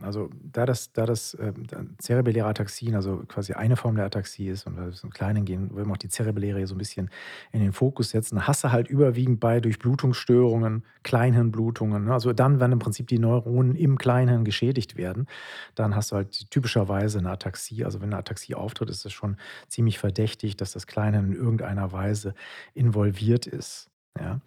[0.00, 1.52] Also da das, da das äh,
[1.98, 5.86] zerebelläre Ataxien, also quasi eine Form der Ataxie ist und wir im Kleinen gehen, wollen
[5.86, 7.10] wir auch die zerebelläre so ein bisschen
[7.52, 12.06] in den Fokus setzen, hast du halt überwiegend bei Durchblutungsstörungen, Kleinhirnblutungen.
[12.06, 12.12] Ne?
[12.12, 15.26] Also dann, wenn im Prinzip die Neuronen im Kleinhirn geschädigt werden,
[15.74, 17.84] dann hast du halt typischerweise eine Ataxie.
[17.84, 19.36] Also wenn eine Ataxie auftritt, ist es schon
[19.68, 22.34] ziemlich verdächtig, dass das Kleinhirn in irgendeiner Weise
[22.74, 23.90] involviert ist.
[24.18, 24.40] Ja.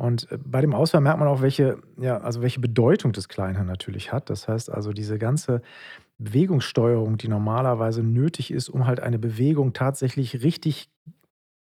[0.00, 3.66] Und äh, bei dem Ausfall merkt man auch, welche, ja, also welche Bedeutung das Kleinhirn
[3.66, 4.30] natürlich hat.
[4.30, 5.60] Das heißt also, diese ganze
[6.16, 10.88] Bewegungssteuerung, die normalerweise nötig ist, um halt eine Bewegung tatsächlich richtig,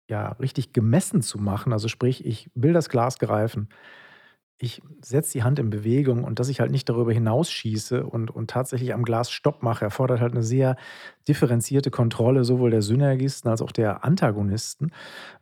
[0.09, 1.73] ja, richtig gemessen zu machen.
[1.73, 3.67] Also sprich, ich will das Glas greifen,
[4.61, 8.49] ich setze die Hand in Bewegung und dass ich halt nicht darüber hinausschieße und, und
[8.49, 10.75] tatsächlich am Glas Stopp mache, erfordert halt eine sehr
[11.29, 14.91] differenzierte Kontrolle sowohl der Synergisten als auch der Antagonisten.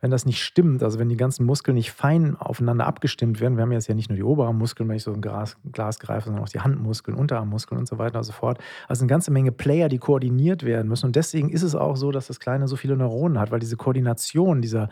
[0.00, 3.62] Wenn das nicht stimmt, also wenn die ganzen Muskeln nicht fein aufeinander abgestimmt werden, wir
[3.62, 6.44] haben jetzt ja nicht nur die Oberarmmuskeln, wenn ich so ein Glas, Glas greife, sondern
[6.44, 8.58] auch die Handmuskeln, Unterarmmuskeln und so weiter und so fort.
[8.86, 11.06] Also eine ganze Menge Player, die koordiniert werden müssen.
[11.06, 13.76] Und deswegen ist es auch so, dass das Kleine so viele Neuronen hat, weil diese
[13.76, 14.90] Koordination dieser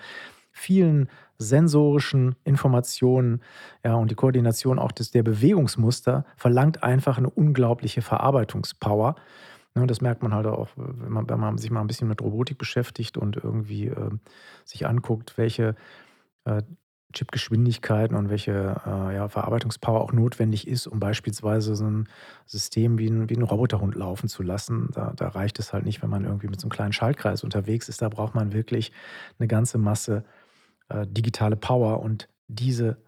[0.51, 3.43] vielen sensorischen Informationen
[3.85, 9.17] ja, und die Koordination auch des, der Bewegungsmuster verlangt einfach eine unglaubliche Verarbeitungspower.
[9.75, 12.23] Ne, das merkt man halt auch, wenn man, wenn man sich mal ein bisschen mit
[12.23, 14.11] Robotik beschäftigt und irgendwie äh,
[14.65, 15.75] sich anguckt, welche
[16.45, 16.63] äh,
[17.13, 22.09] Chipgeschwindigkeiten und welche äh, ja, Verarbeitungspower auch notwendig ist, um beispielsweise so ein
[22.45, 24.91] System wie ein, wie ein Roboterhund laufen zu lassen.
[24.93, 27.89] Da, da reicht es halt nicht, wenn man irgendwie mit so einem kleinen Schaltkreis unterwegs
[27.89, 28.03] ist.
[28.03, 28.93] Da braucht man wirklich
[29.39, 30.25] eine ganze Masse
[30.89, 32.99] äh, digitale Power und diese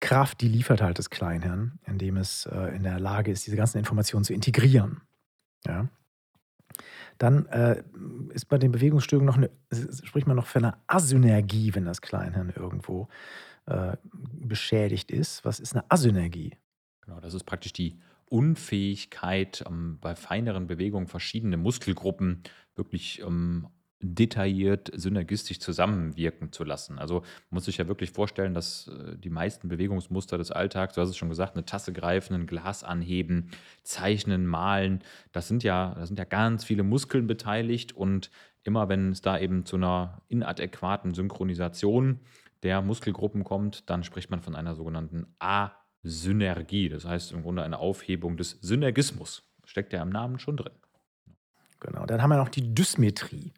[0.00, 3.78] Kraft, die liefert halt das Kleinhirn, indem es äh, in der Lage ist, diese ganzen
[3.78, 5.00] Informationen zu integrieren.
[5.66, 5.88] Ja.
[7.18, 7.82] Dann äh,
[8.30, 9.50] ist bei den Bewegungsstörungen noch eine,
[10.04, 13.08] spricht man noch von einer Asynergie, wenn das Kleinhirn irgendwo
[13.66, 13.96] äh,
[14.32, 15.44] beschädigt ist.
[15.44, 16.56] Was ist eine Asynergie?
[17.00, 22.42] Genau, das ist praktisch die Unfähigkeit, ähm, bei feineren Bewegungen verschiedene Muskelgruppen
[22.74, 23.68] wirklich ähm,
[24.14, 26.98] detailliert synergistisch zusammenwirken zu lassen.
[26.98, 31.10] Also muss sich ja wirklich vorstellen, dass äh, die meisten Bewegungsmuster des Alltags, du hast
[31.10, 33.50] es schon gesagt, eine Tasse greifen, ein Glas anheben,
[33.82, 38.30] zeichnen, malen, das sind ja, da sind ja ganz viele Muskeln beteiligt und
[38.62, 42.20] immer wenn es da eben zu einer inadäquaten Synchronisation
[42.62, 46.88] der Muskelgruppen kommt, dann spricht man von einer sogenannten Asynergie.
[46.88, 49.44] Das heißt im Grunde eine Aufhebung des Synergismus.
[49.64, 50.72] Steckt ja im Namen schon drin.
[51.80, 53.52] Genau, dann haben wir noch die Dysmetrie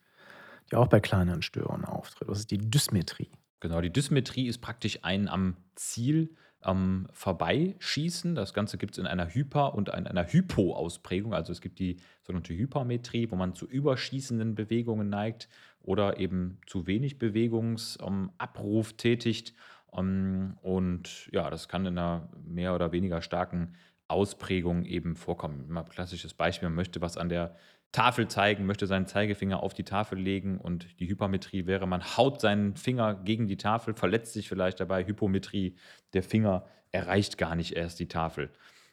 [0.71, 2.29] die auch bei kleineren Störungen auftritt.
[2.29, 3.31] Das ist die Dysmetrie.
[3.61, 8.35] Genau, die Dysmetrie ist praktisch ein am Ziel ähm, Vorbeischießen.
[8.35, 11.35] Das Ganze gibt es in einer Hyper- und in einer Hypo-Ausprägung.
[11.35, 15.49] Also es gibt die sogenannte Hypermetrie, wo man zu überschießenden Bewegungen neigt
[15.81, 19.55] oder eben zu wenig Bewegungsabruf ähm, tätigt.
[19.93, 23.75] Ähm, und ja, das kann in einer mehr oder weniger starken
[24.09, 25.69] Ausprägung eben vorkommen.
[25.69, 27.57] Mal klassisches Beispiel, man möchte was an der
[27.93, 32.41] Tafel zeigen, möchte seinen Zeigefinger auf die Tafel legen und die Hypermetrie wäre, man haut
[32.41, 35.07] seinen Finger gegen die Tafel, verletzt sich vielleicht dabei.
[35.07, 35.77] Hypometrie,
[36.13, 38.51] der Finger erreicht gar nicht erst die Tafel.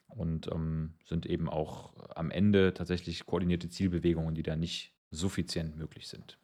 [0.08, 6.08] Und ähm, sind eben auch am Ende tatsächlich koordinierte Zielbewegungen, die da nicht suffizient möglich
[6.08, 6.38] sind.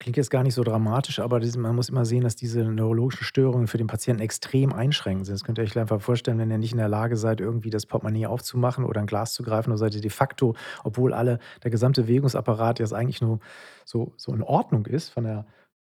[0.00, 3.66] Klingt jetzt gar nicht so dramatisch, aber man muss immer sehen, dass diese neurologischen Störungen
[3.66, 5.34] für den Patienten extrem einschränkend sind.
[5.34, 7.84] Das könnt ihr euch einfach vorstellen, wenn ihr nicht in der Lage seid, irgendwie das
[7.84, 11.70] Portemonnaie aufzumachen oder ein Glas zu greifen, dann seid ihr de facto, obwohl alle, der
[11.70, 13.40] gesamte Bewegungsapparat jetzt eigentlich nur
[13.84, 15.46] so, so in Ordnung ist von der,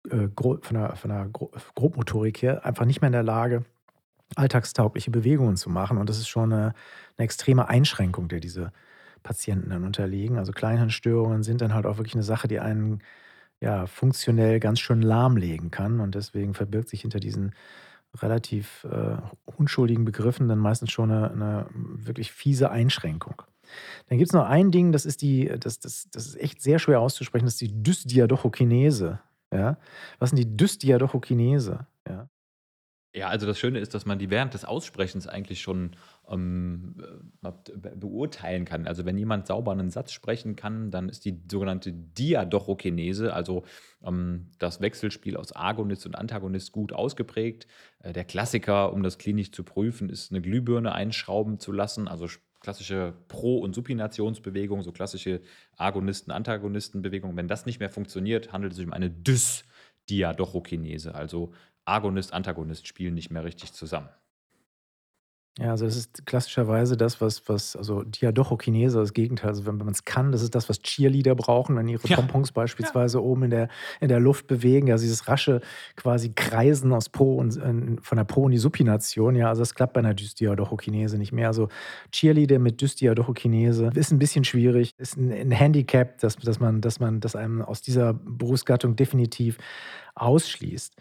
[0.10, 1.30] äh, von der, von der
[1.76, 3.63] Grobmotorik her, einfach nicht mehr in der Lage,
[4.34, 6.00] alltagstaugliche Bewegungen zu machen.
[6.00, 6.74] Und das ist schon eine,
[7.17, 8.72] eine extreme Einschränkung, der diese
[9.22, 10.39] Patienten dann unterliegen.
[10.39, 13.04] Also Kleinhirnstörungen sind dann halt auch wirklich eine Sache, die einen
[13.62, 16.00] ja, funktionell ganz schön lahmlegen kann.
[16.00, 17.54] Und deswegen verbirgt sich hinter diesen
[18.17, 23.43] relativ äh, unschuldigen Begriffen dann meistens schon eine, eine wirklich fiese Einschränkung.
[24.08, 26.80] Dann gibt es noch ein Ding, das ist die, das, das, das ist echt sehr
[26.80, 29.19] schwer auszusprechen, das ist die Dysdiadochokinese.
[29.54, 29.78] Ja?
[30.17, 31.86] Was denn die Dysdiadochokinese?
[32.08, 32.30] Ja?
[33.12, 35.95] Ja, also das Schöne ist, dass man die während des Aussprechens eigentlich schon
[36.30, 36.95] ähm,
[37.43, 37.52] äh,
[37.95, 38.86] beurteilen kann.
[38.86, 43.63] Also wenn jemand sauber einen Satz sprechen kann, dann ist die sogenannte Diadochokinese, also
[44.04, 47.65] ähm, das Wechselspiel aus Agonist und Antagonist gut ausgeprägt.
[48.04, 52.28] Äh, der Klassiker, um das klinisch zu prüfen, ist eine Glühbirne einschrauben zu lassen, also
[52.60, 55.41] klassische Pro- und Supinationsbewegung, so klassische
[55.78, 57.36] Agonisten-Antagonisten-Bewegung.
[57.36, 61.54] Wenn das nicht mehr funktioniert, handelt es sich um eine Dysdiadochokinese, also
[61.89, 64.10] Agonist, Antagonist spielen nicht mehr richtig zusammen.
[65.60, 69.49] Ja, also das ist klassischerweise das, was, was also Diadochokinese, das Gegenteil.
[69.49, 72.15] Also wenn man es kann, das ist das, was Cheerleader brauchen, wenn ihre ja.
[72.15, 73.23] Pompons beispielsweise ja.
[73.23, 73.67] oben in der,
[73.99, 74.89] in der Luft bewegen.
[74.89, 75.60] Also dieses rasche
[75.97, 77.60] quasi Kreisen aus Pro und
[78.02, 79.36] von der Pro in die Supination.
[79.36, 81.47] Ja, also das klappt bei einer Dysdiadochokinese nicht mehr.
[81.47, 81.67] Also
[82.13, 87.02] Cheerleader mit Dysdiadochokinese ist ein bisschen schwierig, ist ein, ein Handicap, dass, dass man, dass
[87.02, 89.58] man das einem aus dieser Berufsgattung definitiv
[90.15, 90.95] ausschließt.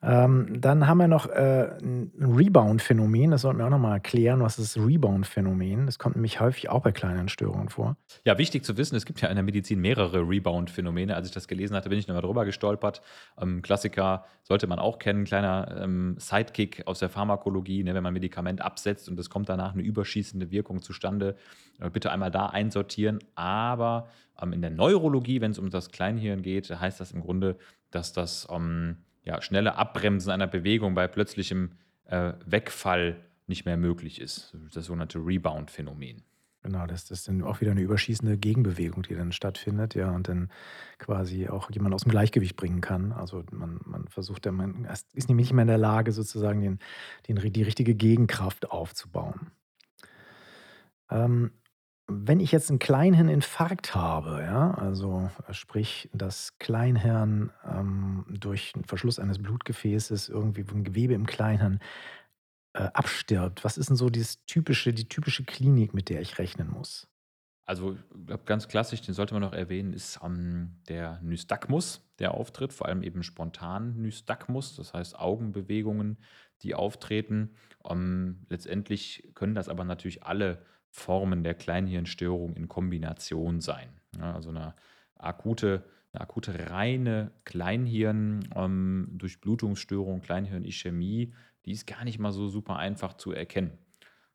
[0.00, 3.32] Ähm, dann haben wir noch äh, ein Rebound-Phänomen.
[3.32, 4.40] Das sollten wir auch nochmal erklären.
[4.40, 5.86] Was ist das Rebound-Phänomen?
[5.86, 7.96] Das kommt nämlich häufig auch bei kleinen Störungen vor.
[8.24, 11.16] Ja, wichtig zu wissen, es gibt ja in der Medizin mehrere Rebound-Phänomene.
[11.16, 13.02] Als ich das gelesen hatte, bin ich nochmal drüber gestolpert.
[13.40, 18.12] Ähm, Klassiker sollte man auch kennen, kleiner ähm, Sidekick aus der Pharmakologie, ne, wenn man
[18.12, 21.34] ein Medikament absetzt und es kommt danach eine überschießende Wirkung zustande.
[21.80, 23.18] Äh, bitte einmal da einsortieren.
[23.34, 24.08] Aber
[24.40, 27.56] ähm, in der Neurologie, wenn es um das Kleinhirn geht, heißt das im Grunde,
[27.90, 31.72] dass das ähm, ja, schnelle Abbremsen einer Bewegung bei plötzlichem
[32.06, 34.56] äh, Wegfall nicht mehr möglich ist.
[34.72, 36.22] Das sogenannte Rebound-Phänomen.
[36.62, 40.50] Genau, das, ist dann auch wieder eine überschießende Gegenbewegung, die dann stattfindet, ja, und dann
[40.98, 43.12] quasi auch jemand aus dem Gleichgewicht bringen kann.
[43.12, 46.78] Also man, man versucht dann, man ist nämlich nicht mehr in der Lage, sozusagen den,
[47.28, 49.50] den, die richtige Gegenkraft aufzubauen.
[51.10, 51.52] Ähm,
[52.08, 59.18] wenn ich jetzt einen Kleinhirninfarkt habe, ja, also sprich das Kleinhirn ähm, durch einen Verschluss
[59.18, 61.80] eines Blutgefäßes, irgendwie ein Gewebe im Kleinhirn
[62.72, 66.70] äh, abstirbt, was ist denn so dieses typische, die typische Klinik, mit der ich rechnen
[66.70, 67.08] muss?
[67.66, 72.32] Also, ich glaube, ganz klassisch, den sollte man noch erwähnen, ist ähm, der Nystagmus, der
[72.32, 76.16] auftritt, vor allem eben spontan Nystagmus, das heißt Augenbewegungen,
[76.62, 77.54] die auftreten.
[77.86, 83.88] Ähm, letztendlich können das aber natürlich alle Formen der Kleinhirnstörung in Kombination sein.
[84.18, 84.74] Ja, also eine
[85.16, 91.32] akute, eine akute reine Kleinhirn-Durchblutungsstörung, ähm, Kleinhirnischämie,
[91.64, 93.78] die ist gar nicht mal so super einfach zu erkennen.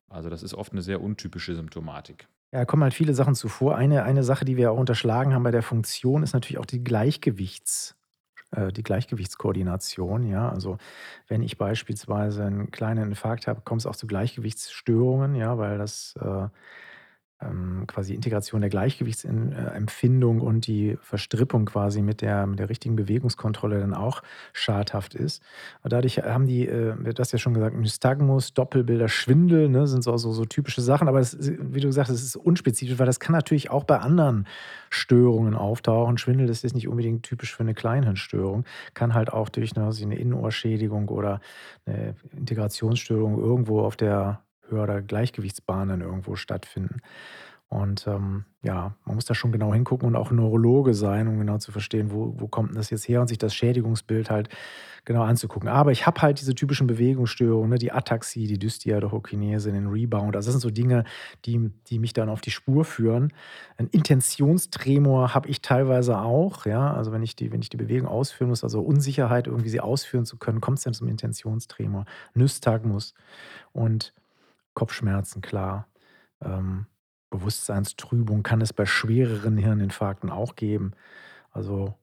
[0.07, 2.29] Also das ist oft eine sehr untypische Symptomatik.
[2.51, 3.77] Ja, kommen halt viele Sachen zuvor.
[3.77, 6.83] Eine, eine Sache, die wir auch unterschlagen haben bei der Funktion, ist natürlich auch die
[6.83, 7.95] Gleichgewichts-
[8.71, 10.27] die Gleichgewichtskoordination.
[10.27, 10.77] Ja, also
[11.27, 16.15] wenn ich beispielsweise einen kleinen Infarkt habe, kommt es auch zu Gleichgewichtsstörungen, ja, weil das
[16.21, 16.47] äh,
[17.87, 23.93] quasi Integration der Gleichgewichtsempfindung und die Verstrippung quasi mit der, mit der richtigen Bewegungskontrolle dann
[23.93, 24.21] auch
[24.53, 25.43] schadhaft ist.
[25.81, 30.15] Und dadurch haben die, äh, hast ja schon gesagt, Nystagmus, Doppelbilder, Schwindel, ne, sind so,
[30.17, 33.19] so, so typische Sachen, aber das, wie du gesagt hast, es ist unspezifisch, weil das
[33.19, 34.47] kann natürlich auch bei anderen
[34.89, 36.17] Störungen auftauchen.
[36.17, 40.17] Schwindel das ist nicht unbedingt typisch für eine Kleinhirnstörung, kann halt auch durch eine, eine
[40.17, 41.41] Innenohrschädigung oder
[41.85, 44.41] eine Integrationsstörung irgendwo auf der
[44.75, 47.01] Hör- Gleichgewichtsbahnen irgendwo stattfinden.
[47.69, 51.57] Und ähm, ja, man muss da schon genau hingucken und auch Neurologe sein, um genau
[51.57, 54.49] zu verstehen, wo, wo kommt denn das jetzt her und sich das Schädigungsbild halt
[55.05, 55.67] genau anzugucken.
[55.67, 60.35] Aber ich habe halt diese typischen Bewegungsstörungen, ne, die Ataxie, die Dysdiadochokinese, den Rebound.
[60.35, 61.03] Also das sind so Dinge,
[61.45, 63.33] die, die mich dann auf die Spur führen.
[63.77, 66.67] Ein Intentionstremor habe ich teilweise auch.
[66.67, 66.93] Ja?
[66.93, 70.25] Also wenn ich, die, wenn ich die Bewegung ausführen muss, also Unsicherheit, irgendwie sie ausführen
[70.25, 72.05] zu können, kommt es dann zum Intentionstremor.
[72.35, 73.15] Nystagmus.
[73.71, 74.13] Und
[74.73, 75.87] Kopfschmerzen, klar.
[76.41, 76.87] Ähm,
[77.29, 80.91] Bewusstseinstrübung kann es bei schwereren Hirninfarkten auch geben.
[81.51, 81.95] Also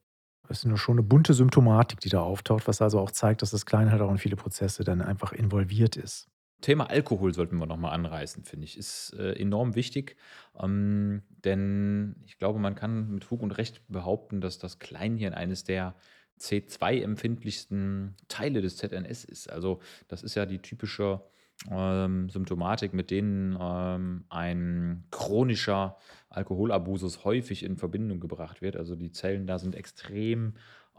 [0.48, 3.66] es ist schon eine bunte Symptomatik, die da auftaucht, was also auch zeigt, dass das
[3.66, 6.28] Kleine halt auch in viele Prozesse dann einfach involviert ist.
[6.60, 8.76] Thema Alkohol sollten wir nochmal anreißen, finde ich.
[8.76, 10.16] Ist äh, enorm wichtig,
[10.60, 15.64] ähm, denn ich glaube, man kann mit Fug und Recht behaupten, dass das Kleinhirn eines
[15.64, 15.94] der
[16.38, 19.50] C2-empfindlichsten Teile des ZNS ist.
[19.50, 21.22] Also das ist ja die typische
[21.70, 25.96] ähm, Symptomatik, mit denen ähm, ein chronischer
[26.28, 28.76] Alkoholabusus häufig in Verbindung gebracht wird.
[28.76, 30.54] Also die Zellen da sind extrem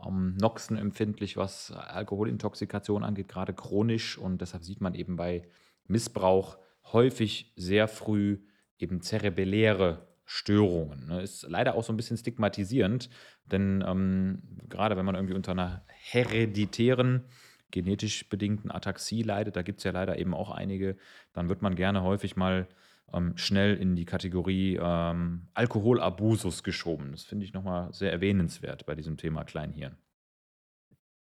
[0.06, 4.18] ähm, noxenempfindlich, was Alkoholintoxikation angeht, gerade chronisch.
[4.18, 5.44] Und deshalb sieht man eben bei
[5.88, 6.58] Missbrauch
[6.92, 8.40] häufig sehr früh
[8.78, 11.08] eben zerebelläre Störungen.
[11.08, 11.22] Ne?
[11.22, 13.10] Ist leider auch so ein bisschen stigmatisierend,
[13.46, 17.26] denn ähm, gerade wenn man irgendwie unter einer hereditären
[17.72, 20.98] genetisch bedingten Ataxie leidet, da gibt es ja leider eben auch einige,
[21.34, 22.68] dann wird man gerne häufig mal
[23.14, 27.12] ähm, schnell in die Kategorie ähm, Alkoholabusus geschoben.
[27.12, 29.96] Das finde ich nochmal sehr erwähnenswert bei diesem Thema Kleinhirn.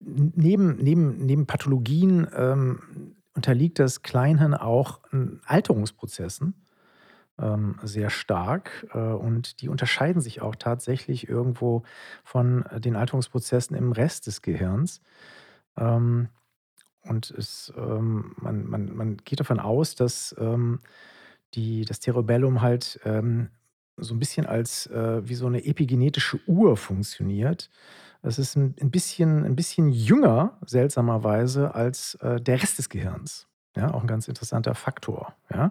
[0.01, 5.01] Neben, neben, neben Pathologien ähm, unterliegt das Kleinhirn auch
[5.45, 6.55] Alterungsprozessen
[7.39, 11.83] ähm, sehr stark äh, und die unterscheiden sich auch tatsächlich irgendwo
[12.25, 15.01] von den Alterungsprozessen im Rest des Gehirns.
[15.77, 16.29] Ähm,
[17.03, 20.81] und es, ähm, man, man, man geht davon aus, dass ähm,
[21.55, 23.49] die, das Cerebellum halt ähm,
[23.97, 27.71] so ein bisschen als äh, wie so eine epigenetische Uhr funktioniert.
[28.23, 33.47] Es ist ein, ein, bisschen, ein bisschen jünger, seltsamerweise, als äh, der Rest des Gehirns.
[33.77, 35.35] Ja, auch ein ganz interessanter Faktor.
[35.53, 35.67] Ja.
[35.67, 35.71] Äh,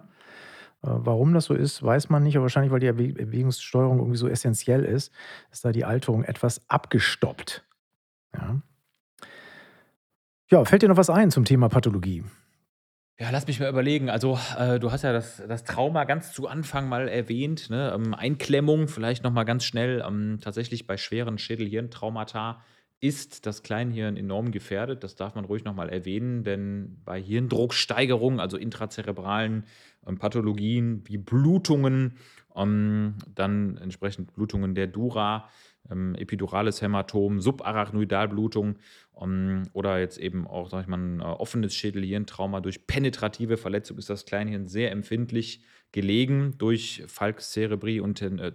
[0.81, 4.83] warum das so ist, weiß man nicht, aber wahrscheinlich, weil die Bewegungssteuerung irgendwie so essentiell
[4.83, 5.11] ist,
[5.51, 7.63] ist da die Alterung etwas abgestoppt.
[8.33, 8.61] Ja.
[10.51, 12.23] Ja, fällt dir noch was ein zum Thema Pathologie?
[13.19, 14.09] Ja, lass mich mal überlegen.
[14.09, 17.69] Also, äh, du hast ja das, das Trauma ganz zu Anfang mal erwähnt.
[17.69, 17.91] Ne?
[17.93, 20.03] Ähm, Einklemmung, vielleicht noch mal ganz schnell.
[20.07, 22.63] Ähm, tatsächlich bei schweren Schädel-Hirntraumata
[23.01, 25.03] ist das Kleinhirn enorm gefährdet.
[25.03, 29.65] Das darf man ruhig noch mal erwähnen, denn bei Hirndrucksteigerung, also intrazerebralen
[30.07, 32.15] ähm, Pathologien wie Blutungen,
[32.55, 35.47] ähm, dann entsprechend Blutungen der Dura,
[35.89, 38.77] ähm, epidurales Hämatom, Subarachnoidalblutung
[39.19, 43.97] ähm, oder jetzt eben auch, sag ich mal, ein äh, offenes Schädelhirntrauma durch penetrative Verletzung
[43.97, 45.61] ist das Kleinhirn sehr empfindlich
[45.91, 48.51] gelegen durch Falx cerebri und äh,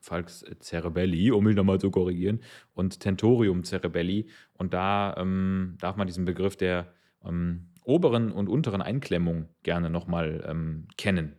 [0.00, 2.40] Falx cerebelli, um mich nochmal zu korrigieren,
[2.74, 4.28] und Tentorium cerebelli.
[4.54, 6.92] Und da ähm, darf man diesen Begriff der
[7.24, 11.36] ähm, oberen und unteren Einklemmung gerne nochmal ähm, kennen.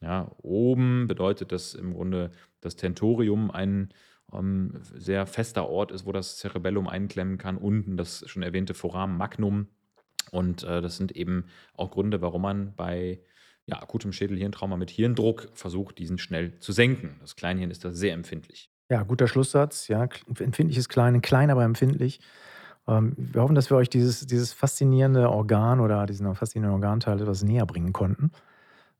[0.00, 3.92] Ja, oben bedeutet das im Grunde das Tentorium ein
[4.32, 7.56] ähm, sehr fester Ort ist, wo das Cerebellum einklemmen kann.
[7.56, 9.68] Unten das schon erwähnte Foramen Magnum.
[10.30, 13.20] Und äh, das sind eben auch Gründe, warum man bei
[13.66, 17.16] ja, akutem Schädelhirntrauma mit Hirndruck versucht, diesen schnell zu senken.
[17.20, 18.70] Das Kleinhirn ist da sehr empfindlich.
[18.88, 19.88] Ja, guter Schlusssatz.
[19.88, 20.08] Ja,
[20.38, 22.20] empfindlich ist klein, klein, aber empfindlich.
[22.88, 27.42] Ähm, wir hoffen, dass wir euch dieses, dieses faszinierende Organ oder diesen faszinierenden Organteil etwas
[27.42, 28.32] näher bringen konnten.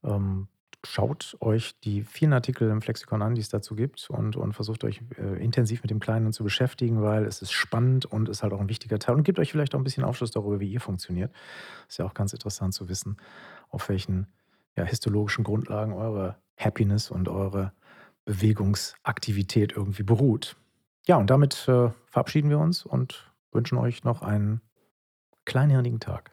[0.05, 0.49] Ähm,
[0.85, 4.85] schaut euch die vielen Artikel im Flexikon an, die es dazu gibt und, und versucht
[4.85, 8.53] euch äh, intensiv mit dem Kleinen zu beschäftigen, weil es ist spannend und ist halt
[8.53, 10.81] auch ein wichtiger Teil und gibt euch vielleicht auch ein bisschen Aufschluss darüber, wie ihr
[10.81, 11.33] funktioniert.
[11.89, 13.17] Ist ja auch ganz interessant zu wissen,
[13.71, 14.27] auf welchen
[14.77, 17.73] ja, histologischen Grundlagen eure Happiness und eure
[18.25, 20.57] Bewegungsaktivität irgendwie beruht.
[21.07, 24.61] Ja, und damit äh, verabschieden wir uns und wünschen euch noch einen
[25.45, 26.32] kleinhirnigen Tag.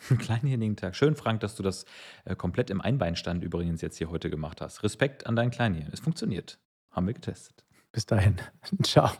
[0.18, 0.96] Kleinhirnigen Tag.
[0.96, 1.84] Schön, Frank, dass du das
[2.24, 4.82] äh, komplett im Einbeinstand übrigens jetzt hier heute gemacht hast.
[4.82, 5.90] Respekt an dein Kleinhirn.
[5.92, 6.58] Es funktioniert.
[6.90, 7.64] Haben wir getestet.
[7.92, 8.36] Bis dahin.
[8.82, 9.10] Ciao.